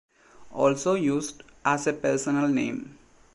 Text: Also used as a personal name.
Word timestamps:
Also 0.51 0.95
used 0.95 1.43
as 1.63 1.85
a 1.85 1.93
personal 1.93 2.47
name. 2.47 2.97